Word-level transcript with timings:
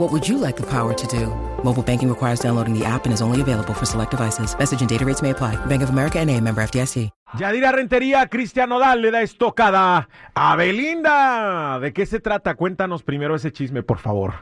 What 0.00 0.12
would 0.12 0.26
you 0.26 0.38
like 0.38 0.56
the 0.56 0.66
power 0.66 0.94
to 0.94 1.06
do? 1.06 1.26
Mobile 1.62 1.82
banking 1.82 2.08
requires 2.08 2.40
downloading 2.40 2.72
the 2.72 2.86
app 2.86 3.04
and 3.04 3.12
is 3.12 3.20
only 3.20 3.42
available 3.42 3.74
for 3.74 3.84
select 3.84 4.12
devices. 4.12 4.56
Message 4.58 4.80
and 4.80 4.88
data 4.88 5.04
rates 5.04 5.20
may 5.20 5.30
apply. 5.30 5.56
Bank 5.66 5.82
of 5.82 5.90
America 5.90 6.18
and 6.18 6.30
a 6.30 6.40
member 6.40 6.62
FDIC. 6.62 7.10
Yadira 7.34 7.70
Rentería, 7.70 8.26
Cristian 8.30 8.70
Nodal 8.70 9.02
le 9.02 9.10
da 9.10 9.20
estocada 9.20 10.08
a 10.34 10.56
Belinda. 10.56 11.78
¿De 11.80 11.92
qué 11.92 12.06
se 12.06 12.18
trata? 12.18 12.54
Cuéntanos 12.54 13.02
primero 13.02 13.34
ese 13.34 13.52
chisme, 13.52 13.82
por 13.82 13.98
favor. 13.98 14.32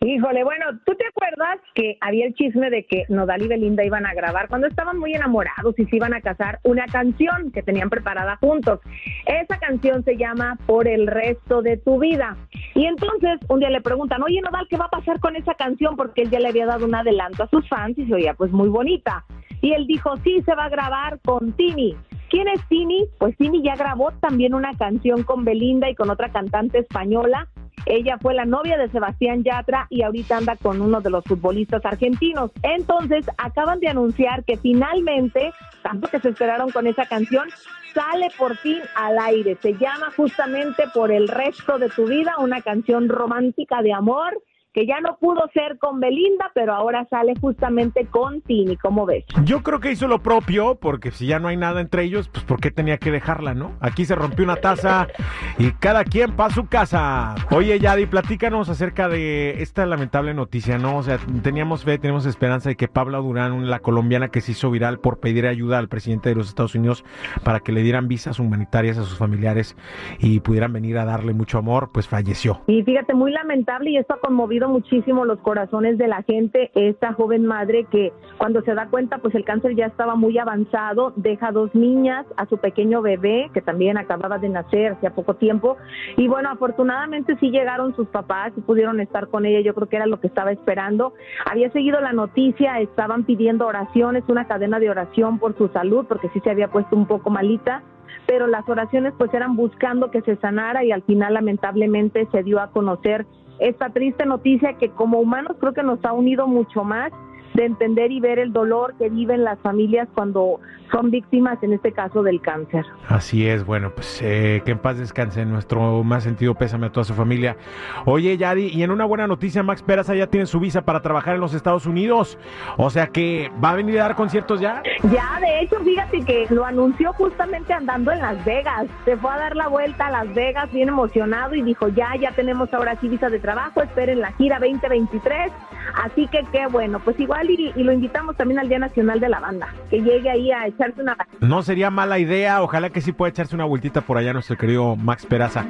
Híjole, 0.00 0.44
bueno, 0.44 0.66
¿tú 0.84 0.94
te 0.94 1.06
acuerdas 1.06 1.58
que 1.74 1.96
había 2.00 2.26
el 2.26 2.34
chisme 2.34 2.70
de 2.70 2.84
que 2.84 3.04
Nodal 3.08 3.42
y 3.42 3.48
Belinda 3.48 3.84
iban 3.84 4.04
a 4.04 4.14
grabar 4.14 4.48
cuando 4.48 4.66
estaban 4.66 4.98
muy 4.98 5.14
enamorados 5.14 5.78
y 5.78 5.86
se 5.86 5.96
iban 5.96 6.12
a 6.12 6.20
casar 6.20 6.60
una 6.64 6.86
canción 6.86 7.50
que 7.50 7.62
tenían 7.62 7.88
preparada 7.88 8.36
juntos? 8.36 8.80
Esa 9.26 9.58
canción 9.58 10.04
se 10.04 10.16
llama 10.16 10.58
Por 10.66 10.86
el 10.86 11.06
resto 11.06 11.62
de 11.62 11.78
tu 11.78 11.98
vida. 11.98 12.36
Y 12.74 12.84
entonces 12.84 13.38
un 13.48 13.60
día 13.60 13.70
le 13.70 13.80
preguntan, 13.80 14.22
oye 14.22 14.40
Nodal, 14.42 14.66
¿qué 14.68 14.76
va 14.76 14.86
a 14.86 14.90
pasar 14.90 15.18
con 15.20 15.34
esa 15.34 15.54
canción? 15.54 15.96
Porque 15.96 16.22
él 16.22 16.30
ya 16.30 16.40
le 16.40 16.48
había 16.48 16.66
dado 16.66 16.84
un 16.84 16.94
adelanto 16.94 17.44
a 17.44 17.48
sus 17.48 17.66
fans 17.68 17.96
y 17.98 18.06
se 18.06 18.14
oía 18.14 18.34
pues 18.34 18.52
muy 18.52 18.68
bonita. 18.68 19.24
Y 19.62 19.72
él 19.72 19.86
dijo, 19.86 20.16
sí, 20.18 20.42
se 20.44 20.54
va 20.54 20.66
a 20.66 20.68
grabar 20.68 21.18
con 21.24 21.52
Tini. 21.54 21.96
¿Quién 22.28 22.48
es 22.48 22.60
Tini? 22.68 23.06
Pues 23.18 23.36
Tini 23.36 23.62
ya 23.62 23.76
grabó 23.76 24.12
también 24.20 24.54
una 24.54 24.72
canción 24.76 25.22
con 25.22 25.44
Belinda 25.44 25.88
y 25.88 25.94
con 25.94 26.10
otra 26.10 26.30
cantante 26.30 26.78
española. 26.78 27.48
Ella 27.86 28.18
fue 28.20 28.34
la 28.34 28.44
novia 28.44 28.76
de 28.76 28.88
Sebastián 28.88 29.44
Yatra 29.44 29.86
y 29.90 30.02
ahorita 30.02 30.36
anda 30.38 30.56
con 30.56 30.80
uno 30.80 31.00
de 31.00 31.10
los 31.10 31.24
futbolistas 31.24 31.84
argentinos. 31.84 32.50
Entonces, 32.62 33.24
acaban 33.38 33.78
de 33.80 33.88
anunciar 33.88 34.44
que 34.44 34.56
finalmente, 34.56 35.52
tanto 35.82 36.08
que 36.08 36.18
se 36.18 36.30
esperaron 36.30 36.70
con 36.70 36.88
esa 36.88 37.06
canción, 37.06 37.48
sale 37.94 38.28
por 38.36 38.56
fin 38.56 38.80
al 38.96 39.18
aire. 39.18 39.56
Se 39.62 39.74
llama 39.74 40.10
justamente 40.16 40.84
Por 40.92 41.12
el 41.12 41.28
resto 41.28 41.78
de 41.78 41.88
tu 41.88 42.06
vida, 42.06 42.34
una 42.38 42.60
canción 42.60 43.08
romántica 43.08 43.80
de 43.82 43.92
amor 43.92 44.42
que 44.76 44.84
ya 44.84 45.00
no 45.00 45.16
pudo 45.16 45.40
ser 45.54 45.78
con 45.78 46.00
Belinda, 46.00 46.50
pero 46.54 46.74
ahora 46.74 47.06
sale 47.08 47.32
justamente 47.40 48.04
con 48.04 48.42
Tini, 48.42 48.76
¿cómo 48.76 49.06
ves? 49.06 49.24
Yo 49.42 49.62
creo 49.62 49.80
que 49.80 49.90
hizo 49.90 50.06
lo 50.06 50.18
propio, 50.18 50.74
porque 50.74 51.12
si 51.12 51.26
ya 51.26 51.38
no 51.38 51.48
hay 51.48 51.56
nada 51.56 51.80
entre 51.80 52.02
ellos, 52.02 52.28
pues 52.28 52.44
¿por 52.44 52.60
qué 52.60 52.70
tenía 52.70 52.98
que 52.98 53.10
dejarla, 53.10 53.54
no? 53.54 53.72
Aquí 53.80 54.04
se 54.04 54.14
rompió 54.14 54.44
una 54.44 54.56
taza 54.56 55.08
y 55.56 55.70
cada 55.70 56.04
quien 56.04 56.36
para 56.36 56.52
su 56.52 56.66
casa. 56.66 57.36
Oye, 57.52 57.78
Yadi, 57.78 58.04
platícanos 58.04 58.68
acerca 58.68 59.08
de 59.08 59.62
esta 59.62 59.86
lamentable 59.86 60.34
noticia, 60.34 60.76
¿no? 60.76 60.98
O 60.98 61.02
sea, 61.02 61.18
teníamos 61.42 61.84
fe, 61.84 61.96
tenemos 61.96 62.26
esperanza 62.26 62.68
de 62.68 62.76
que 62.76 62.86
Pablo 62.86 63.22
Durán, 63.22 63.70
la 63.70 63.78
colombiana 63.78 64.28
que 64.28 64.42
se 64.42 64.52
hizo 64.52 64.70
viral 64.70 64.98
por 64.98 65.20
pedir 65.20 65.46
ayuda 65.46 65.78
al 65.78 65.88
presidente 65.88 66.28
de 66.28 66.34
los 66.34 66.48
Estados 66.48 66.74
Unidos 66.74 67.02
para 67.44 67.60
que 67.60 67.72
le 67.72 67.80
dieran 67.82 68.08
visas 68.08 68.38
humanitarias 68.38 68.98
a 68.98 69.04
sus 69.04 69.16
familiares 69.16 69.74
y 70.18 70.40
pudieran 70.40 70.74
venir 70.74 70.98
a 70.98 71.06
darle 71.06 71.32
mucho 71.32 71.56
amor, 71.56 71.92
pues 71.94 72.06
falleció. 72.08 72.60
Y 72.66 72.82
fíjate, 72.82 73.14
muy 73.14 73.32
lamentable 73.32 73.92
y 73.92 73.96
esto 73.96 74.12
ha 74.12 74.20
conmovido 74.20 74.65
muchísimo 74.68 75.24
los 75.24 75.38
corazones 75.40 75.98
de 75.98 76.08
la 76.08 76.22
gente. 76.22 76.70
Esta 76.74 77.12
joven 77.12 77.46
madre 77.46 77.84
que 77.90 78.12
cuando 78.38 78.62
se 78.62 78.74
da 78.74 78.88
cuenta, 78.88 79.18
pues 79.18 79.34
el 79.34 79.44
cáncer 79.44 79.74
ya 79.74 79.86
estaba 79.86 80.14
muy 80.14 80.38
avanzado, 80.38 81.12
deja 81.16 81.52
dos 81.52 81.74
niñas, 81.74 82.26
a 82.36 82.46
su 82.46 82.58
pequeño 82.58 83.02
bebé 83.02 83.50
que 83.52 83.62
también 83.62 83.98
acababa 83.98 84.38
de 84.38 84.48
nacer 84.48 84.92
hace 84.92 85.10
poco 85.10 85.34
tiempo. 85.34 85.76
Y 86.16 86.28
bueno, 86.28 86.50
afortunadamente 86.50 87.36
sí 87.40 87.50
llegaron 87.50 87.94
sus 87.96 88.08
papás 88.08 88.52
y 88.56 88.60
pudieron 88.60 89.00
estar 89.00 89.28
con 89.28 89.46
ella. 89.46 89.60
Yo 89.60 89.74
creo 89.74 89.88
que 89.88 89.96
era 89.96 90.06
lo 90.06 90.20
que 90.20 90.26
estaba 90.26 90.52
esperando. 90.52 91.14
Había 91.50 91.70
seguido 91.70 92.00
la 92.00 92.12
noticia, 92.12 92.80
estaban 92.80 93.24
pidiendo 93.24 93.66
oraciones, 93.66 94.24
una 94.28 94.46
cadena 94.46 94.78
de 94.78 94.90
oración 94.90 95.38
por 95.38 95.56
su 95.56 95.68
salud, 95.68 96.06
porque 96.08 96.28
sí 96.30 96.40
se 96.40 96.50
había 96.50 96.68
puesto 96.68 96.96
un 96.96 97.06
poco 97.06 97.30
malita 97.30 97.82
pero 98.26 98.46
las 98.46 98.68
oraciones 98.68 99.14
pues 99.16 99.32
eran 99.32 99.56
buscando 99.56 100.10
que 100.10 100.20
se 100.22 100.36
sanara 100.36 100.84
y 100.84 100.92
al 100.92 101.02
final 101.02 101.34
lamentablemente 101.34 102.26
se 102.32 102.42
dio 102.42 102.60
a 102.60 102.70
conocer 102.70 103.26
esta 103.58 103.90
triste 103.90 104.26
noticia 104.26 104.74
que 104.74 104.90
como 104.90 105.18
humanos 105.18 105.56
creo 105.58 105.72
que 105.72 105.82
nos 105.82 106.04
ha 106.04 106.12
unido 106.12 106.46
mucho 106.46 106.84
más 106.84 107.12
de 107.56 107.64
entender 107.64 108.12
y 108.12 108.20
ver 108.20 108.38
el 108.38 108.52
dolor 108.52 108.94
que 108.98 109.08
viven 109.08 109.42
las 109.42 109.58
familias 109.60 110.08
cuando 110.14 110.60
son 110.92 111.10
víctimas, 111.10 111.60
en 111.62 111.72
este 111.72 111.92
caso, 111.92 112.22
del 112.22 112.40
cáncer. 112.40 112.84
Así 113.08 113.48
es, 113.48 113.64
bueno, 113.64 113.90
pues 113.94 114.20
eh, 114.22 114.62
que 114.64 114.72
en 114.72 114.78
paz 114.78 114.98
descanse, 114.98 115.44
nuestro 115.44 116.04
más 116.04 116.22
sentido 116.22 116.54
pésame 116.54 116.86
a 116.86 116.92
toda 116.92 117.04
su 117.04 117.14
familia. 117.14 117.56
Oye, 118.04 118.36
Yadi, 118.36 118.68
y 118.68 118.82
en 118.82 118.90
una 118.90 119.04
buena 119.04 119.26
noticia, 119.26 119.62
Max 119.62 119.82
Peraza 119.82 120.14
ya 120.14 120.28
tiene 120.28 120.46
su 120.46 120.60
visa 120.60 120.82
para 120.82 121.02
trabajar 121.02 121.34
en 121.34 121.40
los 121.40 121.54
Estados 121.54 121.86
Unidos, 121.86 122.38
o 122.76 122.90
sea 122.90 123.08
que 123.08 123.50
va 123.62 123.70
a 123.70 123.74
venir 123.74 123.98
a 123.98 124.04
dar 124.04 124.14
conciertos 124.14 124.60
ya. 124.60 124.82
Ya, 125.04 125.40
de 125.40 125.60
hecho, 125.60 125.80
fíjate 125.80 126.24
que 126.24 126.46
lo 126.50 126.64
anunció 126.64 127.12
justamente 127.14 127.72
andando 127.72 128.12
en 128.12 128.20
Las 128.20 128.44
Vegas, 128.44 128.86
se 129.04 129.16
fue 129.16 129.32
a 129.32 129.38
dar 129.38 129.56
la 129.56 129.68
vuelta 129.68 130.06
a 130.06 130.10
Las 130.10 130.34
Vegas 130.34 130.70
bien 130.72 130.88
emocionado 130.88 131.54
y 131.54 131.62
dijo, 131.62 131.88
ya, 131.88 132.14
ya 132.20 132.32
tenemos 132.32 132.72
ahora 132.72 132.96
sí 133.00 133.08
visa 133.08 133.30
de 133.30 133.40
trabajo, 133.40 133.82
esperen 133.82 134.20
la 134.20 134.32
gira 134.32 134.58
2023, 134.58 135.50
así 135.94 136.26
que 136.28 136.44
qué 136.52 136.66
bueno, 136.66 137.00
pues 137.00 137.18
igual 137.20 137.50
y, 137.50 137.72
y 137.74 137.82
lo 137.82 137.92
invitamos 137.92 138.36
también 138.36 138.58
al 138.60 138.68
Día 138.68 138.78
Nacional 138.78 139.20
de 139.20 139.28
la 139.28 139.40
Banda, 139.40 139.68
que 139.90 140.00
llegue 140.00 140.30
ahí 140.30 140.50
a 140.50 140.66
echarse 140.66 141.00
una... 141.00 141.16
No 141.40 141.62
sería 141.62 141.90
mala 141.90 142.18
idea, 142.18 142.62
ojalá 142.62 142.90
que 142.90 143.00
sí 143.00 143.12
pueda 143.12 143.30
echarse 143.30 143.54
una 143.54 143.64
vueltita 143.64 144.00
por 144.00 144.18
allá 144.18 144.32
nuestro 144.32 144.56
querido 144.56 144.96
Max 144.96 145.26
Peraza. 145.26 145.66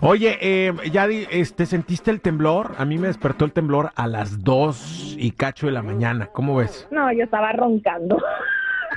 Oye, 0.00 0.38
eh, 0.40 0.72
Yadi, 0.90 1.26
este, 1.30 1.66
¿sentiste 1.66 2.10
el 2.10 2.20
temblor? 2.20 2.72
A 2.78 2.84
mí 2.84 2.98
me 2.98 3.08
despertó 3.08 3.44
el 3.44 3.52
temblor 3.52 3.90
a 3.94 4.06
las 4.06 4.42
2 4.42 5.16
y 5.18 5.32
cacho 5.32 5.66
de 5.66 5.72
la 5.72 5.82
mañana, 5.82 6.26
¿cómo 6.26 6.56
ves? 6.56 6.88
No, 6.90 7.12
yo 7.12 7.24
estaba 7.24 7.52
roncando. 7.52 8.18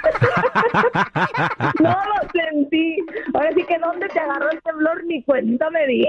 no 1.80 1.90
lo 1.90 2.30
sentí. 2.31 2.97
Ahora 3.34 3.52
sí 3.53 3.64
que 3.64 3.78
dónde 3.80 4.08
te 4.09 4.19
agarró 4.19 4.52
el 4.52 4.62
temblor 4.62 5.03
ni 5.06 5.24
cuenta 5.24 5.69
me 5.69 5.88
di. 5.88 6.06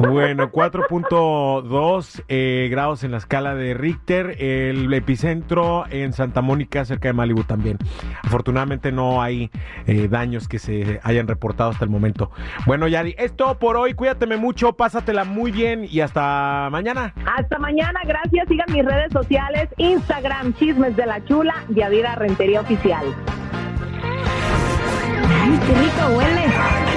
Bueno, 0.00 0.50
4.2 0.50 2.24
eh, 2.28 2.68
grados 2.70 3.04
en 3.04 3.10
la 3.10 3.18
escala 3.18 3.54
de 3.54 3.74
Richter, 3.74 4.42
el 4.42 4.92
epicentro 4.94 5.84
en 5.90 6.14
Santa 6.14 6.40
Mónica, 6.40 6.86
cerca 6.86 7.08
de 7.08 7.12
Malibu 7.12 7.44
también. 7.44 7.76
Afortunadamente 8.22 8.92
no 8.92 9.20
hay 9.20 9.50
eh, 9.86 10.08
daños 10.08 10.48
que 10.48 10.58
se 10.58 11.00
hayan 11.02 11.28
reportado 11.28 11.68
hasta 11.68 11.84
el 11.84 11.90
momento. 11.90 12.30
Bueno, 12.64 12.88
Yadi, 12.88 13.14
es 13.18 13.36
todo 13.36 13.58
por 13.58 13.76
hoy. 13.76 13.92
Cuídateme 13.92 14.38
mucho, 14.38 14.72
pásatela 14.72 15.24
muy 15.24 15.52
bien 15.52 15.84
y 15.84 16.00
hasta 16.00 16.68
mañana. 16.72 17.12
Hasta 17.36 17.58
mañana, 17.58 18.00
gracias. 18.06 18.48
Sigan 18.48 18.72
mis 18.72 18.86
redes 18.86 19.12
sociales, 19.12 19.68
Instagram, 19.76 20.54
Chismes 20.54 20.96
de 20.96 21.04
la 21.04 21.22
Chula, 21.26 21.54
Yadira 21.68 22.14
Rentería 22.14 22.62
Oficial. 22.62 23.04
Ay, 25.42 25.60
qué 25.66 25.74
rico 25.74 26.16
huele. 26.16 26.89